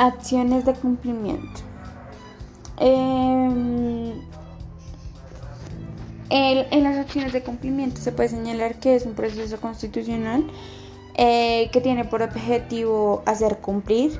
Acciones 0.00 0.64
de 0.64 0.72
cumplimiento. 0.72 1.60
Em, 2.78 4.12
en 6.30 6.82
las 6.82 6.96
acciones 6.96 7.34
de 7.34 7.42
cumplimiento 7.42 8.00
se 8.00 8.10
puede 8.10 8.30
señalar 8.30 8.76
que 8.76 8.94
es 8.94 9.04
un 9.04 9.12
proceso 9.12 9.60
constitucional 9.60 10.46
eh, 11.16 11.68
que 11.70 11.82
tiene 11.82 12.06
por 12.06 12.22
objetivo 12.22 13.22
hacer 13.26 13.58
cumplir 13.58 14.18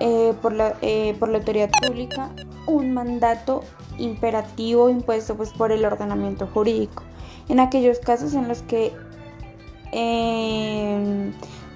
eh, 0.00 0.34
por, 0.42 0.52
la, 0.52 0.74
eh, 0.82 1.14
por, 1.20 1.28
la, 1.28 1.38
autoridad 1.38 1.70
pública 1.86 2.30
un 2.66 2.92
mandato 2.92 3.62
imperativo 3.98 4.90
impuesto 4.90 5.36
pues, 5.36 5.50
por 5.50 5.70
el 5.70 5.84
ordenamiento 5.84 6.48
jurídico. 6.48 7.04
En 7.48 7.60
aquellos 7.60 8.00
casos 8.00 8.34
en 8.34 8.48
los 8.48 8.62
que 8.62 8.92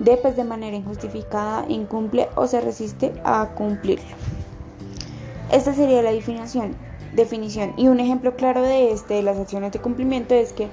eh, 0.01 0.21
de, 0.21 0.33
de 0.33 0.45
manera 0.45 0.77
injustificada 0.77 1.65
incumple 1.69 2.29
o 2.35 2.47
se 2.47 2.61
resiste 2.61 3.13
a 3.25 3.51
cumplirlo. 3.55 4.17
Esta 5.51 5.75
sería 5.75 6.03
la 6.03 6.13
definición. 6.13 6.75
definición. 7.15 7.75
Y 7.77 7.89
un 7.89 8.01
ejemplo 8.01 8.37
claro 8.37 8.63
de 8.63 8.93
este, 8.93 9.15
de 9.15 9.23
las 9.23 9.39
acciones 9.39 9.73
de 9.73 9.81
cumplimiento, 9.81 10.35
es 10.35 10.53
que 10.53 10.69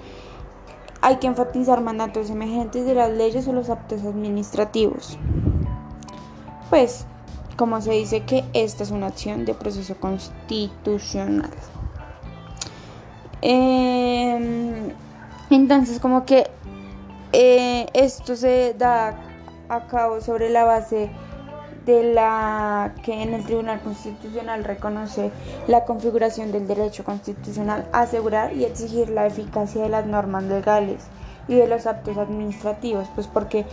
hay 1.02 1.18
que 1.18 1.28
enfatizar 1.28 1.82
mandatos 1.82 2.30
emergentes 2.30 2.86
de 2.86 2.94
las 2.94 3.12
leyes 3.12 3.48
o 3.48 3.54
los 3.54 3.70
actos 3.70 4.04
administrativos. 4.04 5.18
Pues 6.70 7.06
como 7.60 7.82
se 7.82 7.92
dice 7.92 8.22
que 8.22 8.46
esta 8.54 8.84
es 8.84 8.92
una 8.92 9.08
acción 9.08 9.44
de 9.44 9.54
proceso 9.54 9.96
constitucional. 9.96 11.52
Em, 13.42 14.92
entonces, 15.50 16.00
como 16.00 16.26
que 16.26 16.50
eh, 17.42 17.86
esto 17.94 18.36
se 18.36 18.74
da 18.78 19.18
a 19.70 19.88
cabo 19.88 20.20
sobre 20.20 20.50
la 20.50 20.66
base 20.66 21.10
de 21.86 22.14
la 22.14 22.94
que 23.02 23.24
en 23.24 23.34
el 23.34 23.46
Tribunal 23.46 23.80
Constitucional 23.80 24.66
reconoce 24.66 25.32
la 25.68 25.86
configuración 25.86 26.52
del 26.52 26.68
derecho 26.68 27.06
constitucional 27.06 27.88
a 27.94 28.02
asegurar 28.02 28.54
y 28.54 28.66
exigir 28.66 29.08
la 29.08 29.26
eficacia 29.26 29.84
de 29.84 29.88
las 29.88 30.06
normas 30.06 30.44
legales 30.44 31.06
y 31.48 31.56
de 31.56 31.68
los 31.68 31.88
actos 31.88 32.18
administrativos, 32.18 33.08
pues 33.16 33.28
porque 33.28 33.66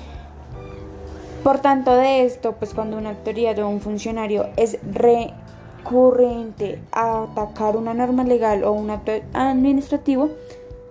por 1.43 1.59
tanto, 1.59 1.97
de 1.97 2.25
esto, 2.25 2.53
pues 2.53 2.73
cuando 2.73 2.97
una 2.97 3.11
autoridad 3.11 3.59
o 3.59 3.69
un 3.69 3.81
funcionario 3.81 4.47
es 4.57 4.79
recurrente 4.93 6.81
a 6.93 7.25
atacar 7.25 7.77
una 7.77 7.95
norma 7.95 8.23
legal 8.23 8.63
o 8.63 8.71
un 8.71 8.91
acto 8.91 9.11
administrativo, 9.33 10.31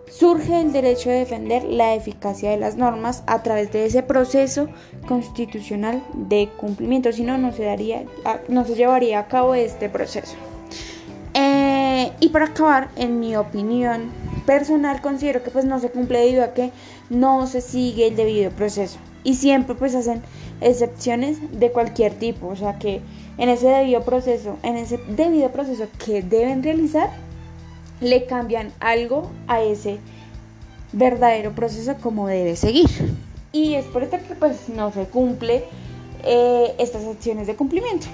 surge 0.09 0.61
el 0.61 0.71
derecho 0.71 1.09
de 1.09 1.19
defender 1.19 1.63
la 1.63 1.95
eficacia 1.95 2.51
de 2.51 2.57
las 2.57 2.75
normas 2.75 3.23
a 3.27 3.43
través 3.43 3.71
de 3.71 3.85
ese 3.85 4.03
proceso 4.03 4.67
constitucional 5.07 6.03
de 6.13 6.49
cumplimiento, 6.57 7.11
si 7.11 7.23
no, 7.23 7.37
no 7.37 7.51
se, 7.51 7.63
daría, 7.63 8.03
no 8.47 8.65
se 8.65 8.75
llevaría 8.75 9.19
a 9.19 9.27
cabo 9.27 9.55
este 9.55 9.89
proceso. 9.89 10.35
Eh, 11.33 12.11
y 12.19 12.29
para 12.29 12.45
acabar, 12.45 12.89
en 12.95 13.19
mi 13.19 13.35
opinión 13.35 14.11
personal, 14.45 15.01
considero 15.01 15.43
que 15.43 15.51
pues 15.51 15.65
no 15.65 15.79
se 15.79 15.89
cumple 15.89 16.19
debido 16.19 16.43
a 16.43 16.53
que 16.53 16.71
no 17.09 17.45
se 17.47 17.61
sigue 17.61 18.07
el 18.07 18.15
debido 18.15 18.51
proceso 18.51 18.97
y 19.25 19.33
siempre 19.33 19.75
pues 19.75 19.95
hacen 19.95 20.21
excepciones 20.61 21.37
de 21.59 21.71
cualquier 21.71 22.13
tipo, 22.13 22.47
o 22.47 22.55
sea 22.55 22.79
que 22.79 23.01
en 23.37 23.49
ese 23.49 23.67
debido 23.67 24.03
proceso, 24.03 24.57
en 24.63 24.77
ese 24.77 24.97
debido 25.09 25.51
proceso 25.51 25.87
que 26.03 26.21
deben 26.21 26.63
realizar, 26.63 27.09
le 28.01 28.25
cambian 28.25 28.71
algo 28.79 29.31
a 29.47 29.61
ese 29.61 29.99
verdadero 30.91 31.53
proceso 31.53 31.95
como 32.01 32.27
debe 32.27 32.55
seguir. 32.55 32.89
Y 33.51 33.75
es 33.75 33.85
por 33.85 34.03
esto 34.03 34.17
que 34.27 34.35
pues 34.35 34.69
no 34.69 34.91
se 34.91 35.05
cumple 35.05 35.63
eh, 36.23 36.75
estas 36.79 37.05
acciones 37.05 37.47
de 37.47 37.55
cumplimiento. 37.55 38.07